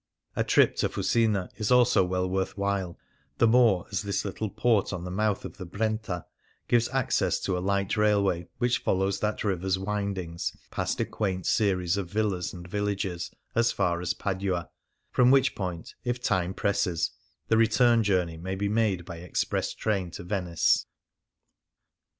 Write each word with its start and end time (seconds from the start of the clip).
A 0.35 0.43
trip 0.43 0.77
to 0.77 0.89
Fusina 0.89 1.49
is 1.57 1.69
also 1.71 2.03
well 2.03 2.27
worth 2.27 2.57
while, 2.57 2.97
the 3.37 3.45
more 3.45 3.85
as 3.91 4.01
this 4.01 4.25
little 4.25 4.49
port 4.49 4.91
on 4.91 5.03
the 5.03 5.11
mouth 5.11 5.45
of 5.45 5.57
the 5.57 5.65
Brenta 5.67 6.25
gives 6.67 6.89
access 6.89 7.39
to 7.41 7.55
a 7.55 7.59
light 7.59 7.95
railway 7.95 8.47
which 8.57 8.79
follows 8.79 9.19
that 9.19 9.43
river's 9.43 9.77
windings 9.77 10.57
past 10.71 10.99
a 11.01 11.05
quaint 11.05 11.45
series 11.45 11.97
of 11.97 12.09
villas 12.09 12.51
and 12.51 12.67
villages 12.67 13.29
as 13.53 13.71
far 13.71 14.01
as 14.01 14.15
Padua, 14.15 14.71
from 15.11 15.29
which 15.29 15.53
pointy 15.53 15.77
lOI 15.77 15.77
Things 15.77 15.85
Seen 15.85 15.97
in 15.99 16.03
Venice 16.03 16.15
if 16.19 16.23
time 16.23 16.53
presses, 16.55 17.11
the 17.49 17.57
return 17.57 18.03
journey 18.03 18.37
may 18.37 18.55
be 18.55 18.69
made 18.69 19.05
by 19.05 19.17
express 19.17 19.71
train 19.75 20.09
to 20.09 20.23
Venice. 20.23 20.87